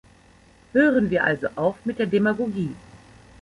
[0.71, 2.75] Hören wir also auf mit der Demagogie!